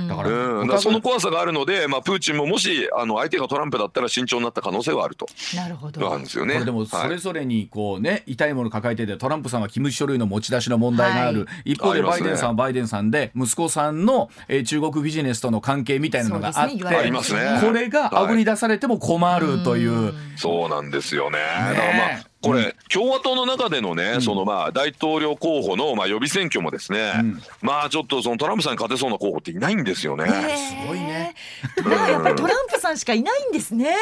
[0.09, 5.27] だからうん、だその怖さがあるので、まあ、プーチンももしあの相手がトランプだったら慎重になった可能性はあると。
[5.57, 6.11] なるほど。
[6.11, 6.55] なんですよね。
[6.55, 20.14] これでもそれぞれにこうね痛いもの抱えててトランプさんは機密書類の持ち出しの問題がある、一方でバイデンさんはバイデンさんで息子さんの、えー、中国ビジネスとの関係みたいなのがあって、ありますね、これがあぶり出されても困るという。
[20.37, 21.38] そうなんですよね。
[21.38, 27.12] だからまあこれ、共和党の中でのね、そのまあ大統領候補のまあ予備選挙もですね、
[27.61, 30.26] まあちょっとそのトランプさんに勝てそうな候補っていないんですよね。
[30.26, 31.35] すごいね。
[31.76, 33.94] やっぱりトランプさんしかいないんですね。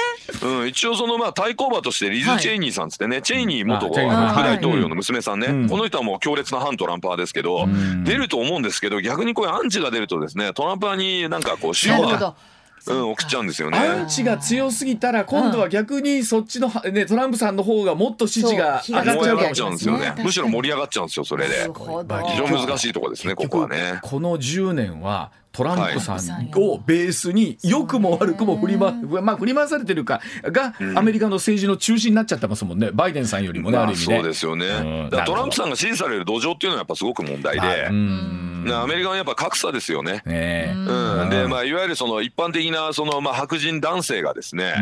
[0.43, 7.69] うん、一応そのまあ対抗馬としてリズ・チェイニーさんつってね、チェイニー元副大統領の娘さんね、この人はもう強烈な反トランプ派ですけど、
[8.05, 12.35] 出ると思うんですけど、逆にこういうアンチが出るとですね、トランプ派になんかこう塩が。
[12.87, 13.79] うん、送っちゃうんですよね。
[13.79, 20.15] アンチが強すぎたら、今度は逆にそっちの、ね、トランプさんの方がもっと支持が上がっちゃうかもしれないですよね。
[20.25, 21.55] むしろ盛り上がっちゃうんですよ、それで。
[21.55, 23.99] 非常に難しいところですね、ここはね。
[24.03, 26.19] この10年は、トランプさん
[26.55, 32.91] をベースに良くも悪くも振り,、ままあ、振り回されてるかがアメリカの政治の中心になっちゃってますもんね。
[32.93, 37.91] バイデンさんよりもね、あ、る意味そうですよね、トランプさんが支持される土壌っていうのはやっぱすごく問題で、ア
[38.87, 40.23] メリカはやっぱ格差ですよね。
[40.25, 41.31] うん。
[41.31, 44.75] でまあ、いわゆるその一般的なその、まあ、白人男性がですね、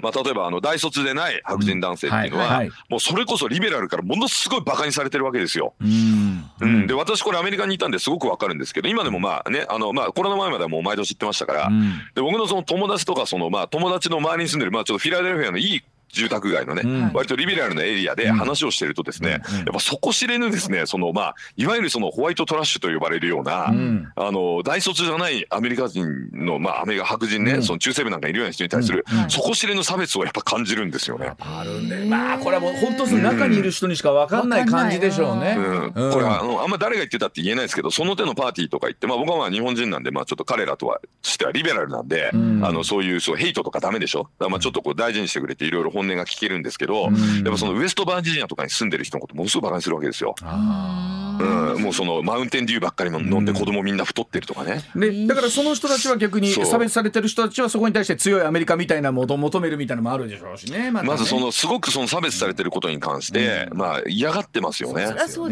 [0.00, 5.74] まあ、例えばあの大卒でない白人男性っていうのは、もうそれこそリベラルからものすごいバカにされてるわけですよ。
[5.80, 6.86] うん。
[6.86, 31.32] で私これアメリカにいたんですごくわかるんですけど今でもまあねあのまあコロナ前まではもう毎年行ってましたから、うん、で僕のその友達とかそのまあ友達の周りに住んでるまあちょっとフィラデルフィアのいい住宅街のね、うん、割とリベラルなエリアで話をしてるとですね、うん、やっぱ底知れぬですねそのまあいわゆるそのホワイトトラッシュと呼ばれるような、うん、あの大卒じゃないアメリカ人のまあアメリカ白人ね、その中西部なんかいるような人に対する、底知れぬ差別をやっぱ感じるんですよね。
[31.38, 32.06] あるね。
[32.06, 35.56] まあこれはもう本当中にいる人にしか分かんない感じでしょうね。
[35.94, 44.28] これあのあんま誰が言ってたって言えないですけどその手のパーティーとか行ってまあ僕はまあ日本人なんでまあちょっと彼らとはしてはリベラルなんで、あのそういうそうヘイトとかダメでしょ？
[44.38, 47.12] まあちょっとこう大事にしてくれていろいろ本音が聞けるんですけど、やっ
[47.44, 50.34] ぱそのウエストバージニアとかに住んでる人のことものすごいバカにするわけですよ。
[50.40, 54.82] うん、もうそのマウンテンデューばっかり飲んで子供みんな太ってるとかね。
[54.94, 60.90] でだからその人たちは逆に差別されてる人たちはそこに対して強いアメリカみたいなものを求めるみたいなのもあるでしょうしね。
[60.90, 65.06] まねまずそのすごくその差別されてることに関して、うん、まあ嫌がってますよね。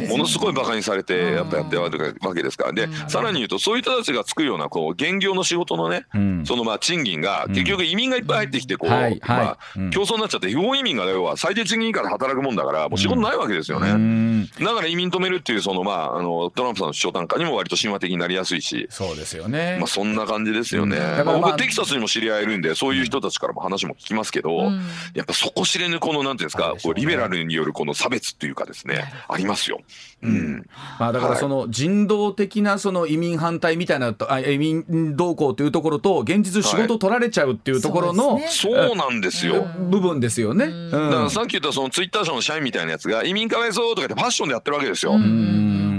[0.08, 2.72] ものすごい馬鹿にされてやっぱやってるわけですから。
[2.72, 6.06] で、さらに言うとそういう人たちがつくようなこう現業の仕事のね、
[6.44, 9.58] そのまあ賃金が結局移民がいっぱい入ってきてこう、まあ
[9.90, 14.48] 競争になっちゃって不法移民が要は最低賃金以下で働くもんだからもう仕事ないわけですよね。
[14.60, 19.76] だから移民止めるっていうそのまああのトランプさんの主張なんかにも割と神話的になりやすいしそうですよね。
[19.78, 21.26] まあそんな感じですよね、うん。
[21.26, 24.80] まあ、僕テキサスにも知り合えるんでそういう人たちからも話も聞きますけど、うん、
[25.14, 29.80] やっぱ底知れぬこのなんていうんですか、ね、こうリベラルによるこの差別っていうかですねありますよ。
[30.20, 30.66] うん、
[30.98, 39.66] まあ、だからその人道的なその移民反対みたいなあ移民動向というところと現実仕事取られちゃうっていうところの、はい、そうなんですよ。
[39.78, 45.18] 部分ですよね、うん、だからさっき言ったそのツイッター社の社員みたいなやつが移民かわいそうとか言ってファッションでやってるわけですよ。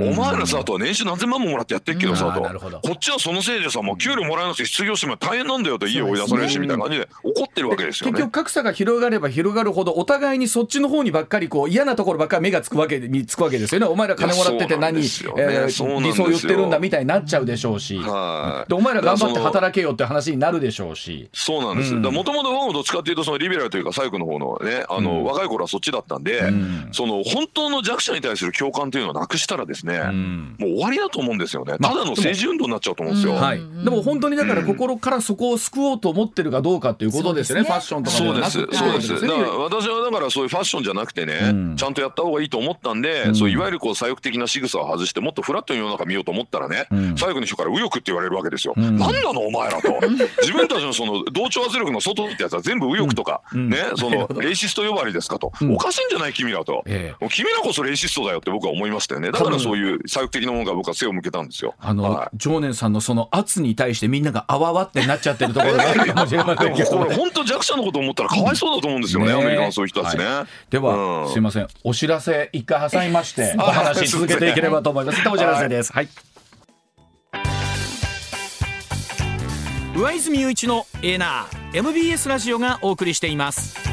[0.05, 8.11] お前らさと年収何千万ももらってやってっけどさと、こっちはそのせいでさもう給料もらえなくて失業しても大変なんだよと家を追い出されるしみたいな感じで怒ってるわけですよね。
[8.13, 13.87] 結局格差が広がれば広がるほどお互いにそっちの方にばっかりこう嫌なところばっかり目がつくわけにつくわけですよね。
[13.87, 21.29] お前ら金もらってて何、ねえー、理想言ってるんだみたいになっちゃうでしょうし、はい、でお前ら頑張って働けよって話になるでしょうし。
[21.33, 21.93] そうなんです。
[21.93, 38.51] もともと僕もどっちかっていうとそのリベラルというか左翼の方のねあの、うん、若い頃はそっちだったんで、うん、その本当の弱者に対する共感というのをなくしたらですね、うん、もう終わりだと思うんですよね、ただの政治運動になっちゃうと思うんですよ、はい、でも本当にだから心からそこを救おうと思ってるかどうかっていうことですよね、ファッションとかそうです。
[38.51, 39.21] そうです。
[39.21, 49.99] だから私はだからそういうファッションじゃなくてね、ちゃんとやった方がいいと思ったんで、そういわゆるこう左翼的な仕草を外してもっとフラットに世の中見ようと思ったらね、左翼の人から右翼って言われるわけですよ、何なのお前らと。
[50.41, 56.83] 自分たちのその同調圧力の外ってやつは全部右翼とか、ねそのレイシスト呼ばわりですかと、おかしいんじゃない君らと、
[57.29, 59.31] 君らこそレイシストだよって僕は思いましたよね。
[59.31, 61.73] だからそういう左翼的なものが僕は背を向けたんですよ。
[61.79, 70.25] あの、はい、常念さんのその圧に対してみんながあわわってなっちゃってるところがあるかもしれませんけど、ね、これ本当弱者のこと思ったらかわいそうだと思うんですよね、ねアメリカのそういう人たちね。
[70.25, 75.27] はい、では、うん、すいませんお知らせ一回挟みましてお話続けていければと思います。
[75.29, 75.91] お知らせです。
[75.93, 76.09] はい。
[79.95, 83.88] 上泉雄一のエーナー MBS ラジオがお送りしています。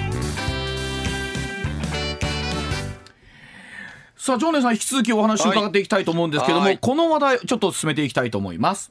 [4.27, 8.91] さあ、常念さん、引き続きお話を伺っていきたいと思うんですけども、はい、この話題、ちょっと進めていきたいと思います。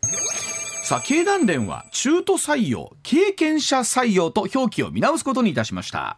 [0.86, 6.18] さあ、経団連は中途採用、経験者採用と表記を見直すことにいたしました。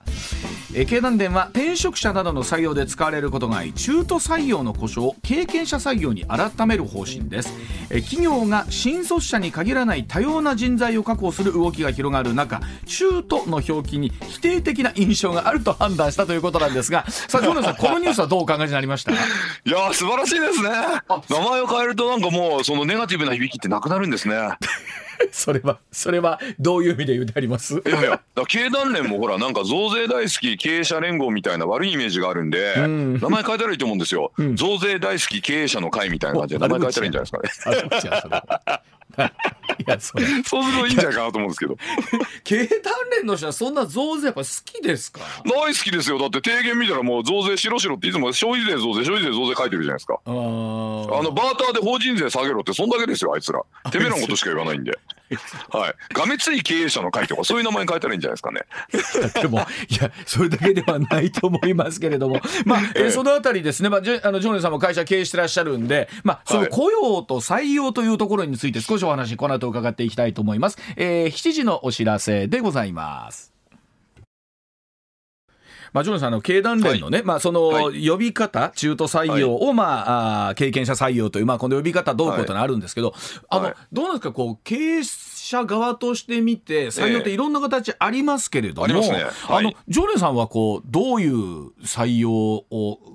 [0.75, 7.53] え経団連は転職者などの採用で使われることがない中途採用の故障経験者採用に改める方針です。
[7.89, 19.13] え企業が新卒者に限らない多様な人材を確保する動きが広がる中中途の表記に否定的な印象があると判断したということなんですがさあジョナさん このニュースはどうお考えになりました？
[19.13, 19.15] い
[19.65, 20.69] や素晴らしいですね。
[21.29, 24.35] 名前を変えるとなんかもうそのネガティブな響きってなくなるんですね
[25.31, 27.75] それはそれはどういう意味で言ってあります？
[27.75, 38.81] いやいや経団連もほらなんか増税大好き経営者連合みたいな悪いイメージがあるんで、うん、名前変えたらいいと思うんですよ、うん、増税大好き経営者の会みたいな感じで名前変えたらいいんじゃないですかね。
[39.79, 40.25] いやそれ。
[40.43, 41.77] そうするといいんじゃないかなと思うんですけど。
[42.43, 45.19] 経団連の人はそんな増税やっぱ好きですか？
[45.45, 50.19] 大好きですよだって提言見たらもう増税しろしろっていつも消費税増税消費税増税書いてるじゃないですか。
[50.25, 53.61] あのバーターで法人税下げろってそんだけですよあいつら。
[53.91, 54.97] てめえらのことしか言わないんで
[55.69, 56.13] はい。
[56.13, 58.61] がめつい経営者の会とか、そういう名前変えたらいいんじゃないですかね。
[59.41, 59.61] でも、い
[60.01, 70.77] や、それだけではないと思いますけれども、まあ、 えー、そのあたりですね、まあ、あの、ジョネさんも会社経営してらっしゃるんで、まあ、その雇用と採用というところについて少しお話、この後伺っていきたいと思います。
[70.95, 73.56] えー、7時のお知らせでございます。
[75.97, 83.15] まあ、ジョンさんの経団連のね、はい、まあ、その呼び方、中途採用を、まあ、あ経験者採用という、まあ、この呼び方どうこうというのはあるんですけど、
[83.49, 89.09] あの、どうなんですか、こう、経営者側として見て、採用っていろんな形ありますけれども、えーね。
[89.09, 92.65] はい、あの、ジョネさんはこう、どういう採用を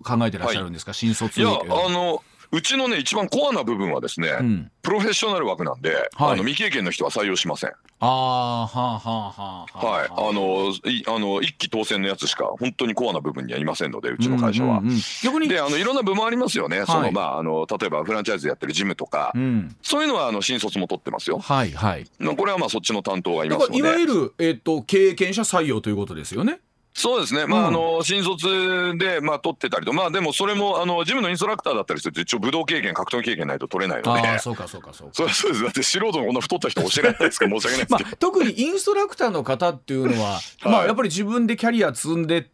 [0.03, 7.71] 考えてらっしゃるんですか、新卒いや、あの、うちのね一番コアな部分はですね、うん、プロフェッショナル枠なんで、はい、あの未経験の人は採用しません。
[8.01, 9.87] ああはあはあはあ。
[9.87, 14.79] はいあのいあの一期当選のやつしか本当にコアな部分にはいませんのでうちの会社は。
[14.79, 16.79] うんうんうん、逆にであのいろんな部門ありますよね。
[16.79, 21.39] はい、そのまああの例えばフランチャイズやってるジムとか、うん、そういうのはあの新卒も取ってますよ。
[21.39, 22.07] はいはい。
[22.37, 23.79] これはまあそっちの担当がいますので。
[23.79, 26.61] いわゆるえっ、ー、と経験者採用ということですよね。
[26.95, 35.15] そうですね、まあ、あの新卒で、まあ、取ってたりと、まあ、でもそれもあのジムのインストラクターだったりすると、一応、武道経験、格闘技経験ないと取れないので、あそうかそうかそうか。
[35.15, 42.51] そうそうです、だって素人のこんな太った人教えられないですから、申し訳ないですけど、まあ、特にインストラクターの方っていうのは、 はい、まあ、やっぱり自分でキャリア積んでて、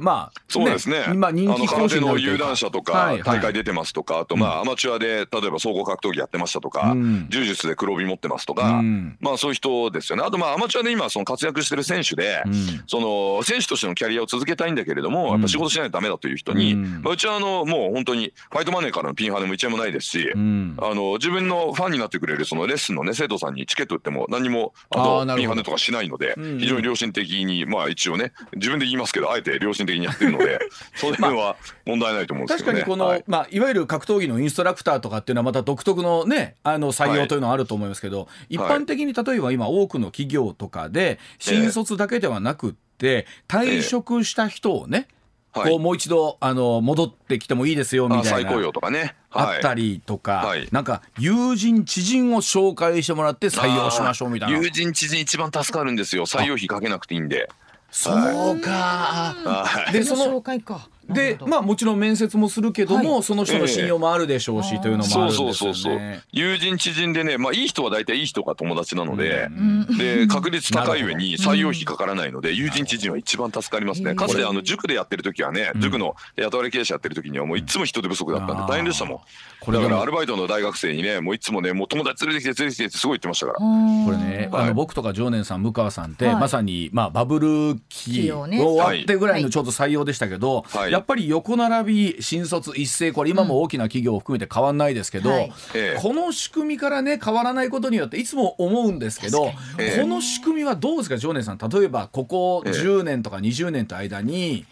[0.00, 1.04] まあ、そうですね。
[1.14, 6.94] まあ、人気講師の有段者とか、大会出てますとか、あと、まあ、アマチュアで、例えば総合格闘技やってましたとか、
[7.28, 8.80] 柔術で黒帯持ってますとか、
[9.20, 10.24] まあ、そういう人ですよね。
[10.26, 12.42] あと、まあ、アマチュアで今、その活躍してる選手で、
[12.86, 30.58] その、選手としてのキャリアを続けたいんだけれども、やっぱ仕事しないとダメだという人に、まあ、うちは、あの、もう本当に、ファイトマネーからのピン派でも一円もないですし、あの、自分のファンになってくれる、そのレッスンのね、生徒さんにチケット売っても、何も、あと、ピン派ネとかしないので、非常に良心的に、まあ、一応ね、自分で言いますけど、あえて良心的にやってるので、
[30.94, 31.56] そういうのは
[31.86, 45.08] 問題ないと思うんですけど、ね、確かにこの、はい、まあ、いわゆる格闘技のインストラクターとかっていうのはまた独特のねあの採用というのはあると思いますけど、はい、一般的に例えば今多くの企業とかで新卒だけではなくって、退職した人をね、
[45.52, 48.30] こうもう一度あの戻ってきてもいいですよみたいな。
[48.30, 49.14] 再雇用とかね。
[49.30, 54.58] あったりとか、はい、なんか友人知人を紹介してもらって採用しましょうみたいな。
[54.58, 56.26] 友人知人一番助かるんですよ。
[56.26, 57.48] 採用費かけなくていいんで。
[57.90, 59.34] そうか。
[59.92, 60.88] でその紹介か。
[61.08, 65.54] でまあもちろん面接もするけども、はい、その人の信用もあるでしょうし、えー、というのもあるんですよね。
[65.54, 65.98] そうそうそう。
[65.98, 74.14] そう友人知人でね、まあいい人は大体いい人が友達なので、うん、で確率高い上に採用費かからないので、友人知人は一番助かりますね。
[74.14, 79.20] かつてあの塾でやってる時はね、塾の雇われ経営者やってる時にはもういつも人手不足だったんで大変でしたもん。
[79.60, 83.58] これだからアルバイトの大学生にね、もういつもね、もう友達連れてきて連れてきてってすごい言ってましたから。
[83.58, 90.64] これね、あの僕とか常念さん、向川さんって、まさにまあバブル期終わってぐらいのちょうど採用でしたけど、
[90.98, 95.52] やっぱり横並び新卒一斉これ今も大きな企業を含めて変わんないですけど、はい、
[96.00, 99.52] この仕組みからね変わらないことによっていつも思うんですけど、こ
[100.06, 101.58] の仕組みはどうですか常念さん？
[101.58, 104.66] 例えばここ10年とか20年と間に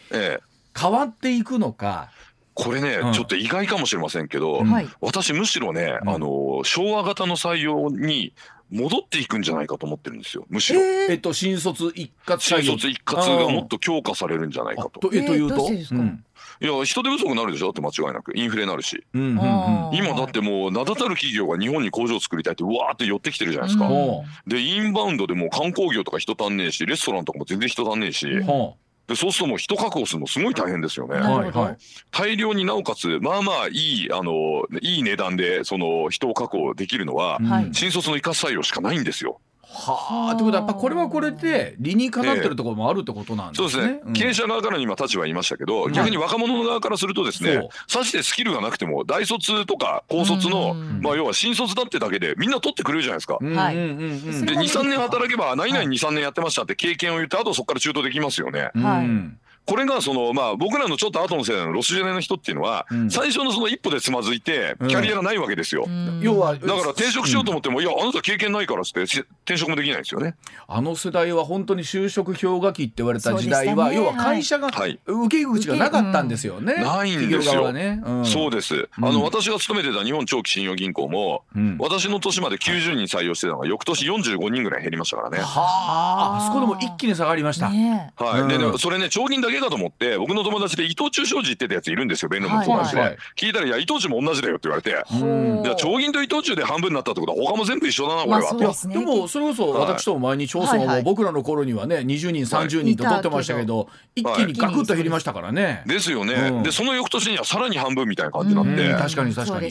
[0.78, 2.10] 変わっていくのか。
[2.54, 8.32] これね、うん、ちょっと意外かもしれませんけど、うん、私むしろね、うん、あの昭和型の採用に
[8.70, 10.44] 戻っていくんじゃないかと思ってるんですよ。
[10.48, 10.80] むしろ。
[10.80, 15.08] えー、っと新卒一括新卒一括がもっと強化されるんじゃないかと。
[15.12, 17.70] えー、というと、いや人手不足になるでしょ？
[17.70, 18.36] って間違いなく。
[18.36, 28.72] インフレになるし、うんうんうん、今だってもう名だたる企業が日本に工場を作りたいってうわーって寄ってきてるじゃないですか、うん、でインバウンドでもう観光業とか人足んねえしレストランとかも全然人足んねえし、うん
[29.06, 31.16] でそうするともう人確保するのすごい大変ですよね。
[31.16, 31.76] はいはい、
[32.10, 37.38] 大量になおかつまあまあいいあのいい値段でその人を確保できるのは、
[37.72, 39.40] 新卒の生かす採用しかないんですよ。
[39.68, 43.68] はあということはやっぱこれはこれで理にかなってるところもあるってことなんですね。
[43.68, 53.34] そうですね、うん、経営者側から今立場言いましたけど、逆に若者の側からするとですね、さしてスキルがなくても大卒とか高卒の、まあ要は新卒だってだけでみんな取ってくれるじゃないですか。
[53.34, 58.70] はい、で23年働けば何々23年やってましたって経験を言ってあとそこから中途できますよね。
[58.74, 65.86] はいこれがそのまあ僕らのちょっと後の世代のロスジェネの人っていうのは、最初のその一歩でつまずいてキャリアがないわけですよ。
[66.20, 70.36] 要はだから転職しようと思っても、いやあなた経験ないからっって転職もできないですよね。
[70.68, 76.74] あの世代は本当に就職氷河期って言われた時代は、要は会社が受け口がなかったんですよね。
[76.74, 77.72] ないんですよ。
[77.72, 78.88] ねそうです。
[78.96, 81.44] あの私が勤めてた日本長期信用銀行も、
[81.78, 85.38] 私の年まで90人採用してたのが翌年45人ぐらい減りましたからね。
[85.38, 87.66] はあ、あそこでも一気に下がりました。
[87.66, 88.48] はい。
[88.48, 93.06] で、それね長銀だけけかと思って僕の友達で伊藤忠商事行ってたやついるんですよ弁論の友達で、は。
[93.06, 105.82] いはい、聞いたら「いや伊藤忠も同じだよ」って言われて「いや長銀と伊藤忠で半分になったってことは他も全部一緒だなこれは」まあ、でもそれこそ私と前に調査も僕らの頃にはね20人30人と取ってましたけど、一気にガクッと減りましたからね。
[105.86, 109.70] ですよね、うん、でその翌年にはさらに半分みたいな感じになって、確かに確かに。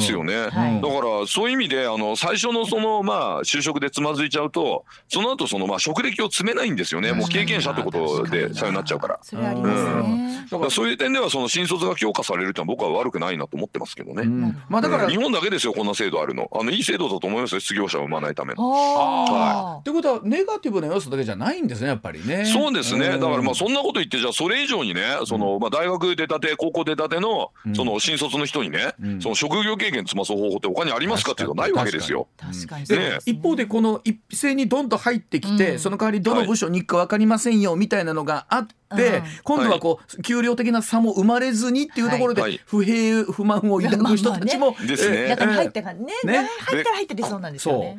[0.00, 7.12] すよね、うんはい、だからそういう意味であの最初のそのまあ就職でつまずいちゃうとその後そのまあ職歴を積めないんですよね。
[7.12, 9.18] もう経験者ってことでさよになっちゃうから。
[9.22, 14.22] それありますね、だからそういう点ではその新卒が強化されるってのは僕は悪くないなと思ってますけどね。
[14.22, 16.50] うん、まあだから日本だけですよこんな制度あるの。
[16.52, 18.70] あのいい制度だと思いますよ失業者を生まないための。
[18.70, 19.80] はい。
[19.80, 22.44] ってことはネガティブな要素だけじゃないんですねやっぱりね。
[22.44, 32.28] そうですね、だからまあそんなこと言ってじゃあそれ以上にねそのまあ大学出たて高校出たてのその新卒の人にね、その職業経験積ます方法って他にありますかっていうとないわけですよ。
[32.36, 38.74] 確かにね、一方でこの一斉にどんと入ってきて、うん、その代わりどの部署に行くか分かりませんよみたいなのがあって。
[38.94, 45.28] て、今度はこう給料的な差も生まれずにっていうところで不平不満を抱く人たちも、ですね。
[45.28, 46.06] 中に入ってからね。
[46.24, 46.48] ね。
[46.60, 47.96] 入ったら入ってりそうなんですよね。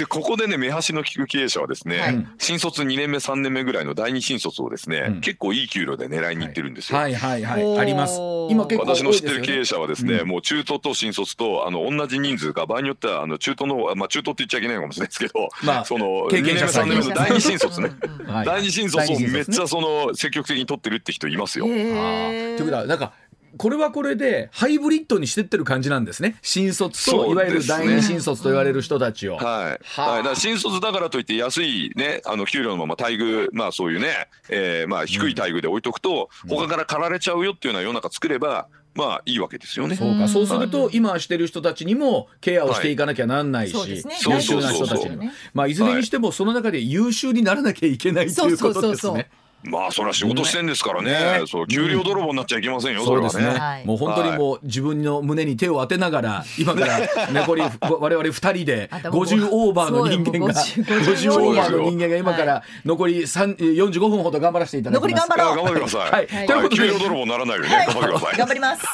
[0.00, 6.98] でここでね目端の利く経営者はですね、はい、新卒2年目3年目ぐらいの第二新卒をですね、うん、結構いい給料で狙いにいってるんですよ。
[6.98, 8.18] はいはいはい、はい、あります。
[8.48, 17.90] 今結構、ね、私の知ってる経営者はですね、うん、もう中途と新卒とあの同じ人数か場合によってはあの中途のまあ中途って言っちゃいけないかもしれないですけど、まあ、その2年目3年目の第二新卒ね、
[18.46, 21.66] 第二新卒をめっちゃその積極的に取ってるって人いますよ。
[21.66, 23.12] ということはなんか
[23.56, 26.36] これはこれでハイブリッドにしてってる感じなんですね。
[26.42, 29.36] 新卒といわゆる第二新卒と言われる人たちを。
[29.36, 39.94] はい、はい、だから新卒だからといって安いねあの給料のまま待遇まあそういうね、えー、まあ低い待遇で置いとくと、うん、他から駆られちゃうよっていうような世の中作ればまあいいわけですよね。
[39.94, 45.24] そうか、そうすると、今してる人たちにもケアをしていかなきゃなんないし、はい、優秀な人たちにも。
[45.54, 49.30] まあいずれにしてもその中で優秀にならなきゃいけないということですね。
[49.62, 51.42] まあそれは仕事してんですからね、ね。
[51.46, 56.98] そう給料泥棒になっちゃいけませんよ、そうですね、ね、もう本当にもう自分の胸に手を当てながら今から
[57.32, 65.14] 残り我々二人で50オーバーの人間が50オーバーの人間が今から残り45分ほど頑張らせていただきます。
[65.14, 65.56] 残り頑張ろう。
[65.56, 66.76] 頑張ってください、はい、ということで。
[66.76, 68.38] 給料泥棒ならないようにね、頑張ってください。
[68.38, 68.86] 頑張ります。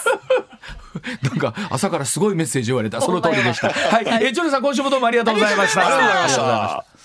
[1.22, 3.00] なんか朝からすごいメッセージ言われた。
[3.00, 3.68] その通りでした。
[3.68, 5.80] はい、えジョネさん今週もどうもありがとうございました。
[5.80, 6.95] ありがとうございました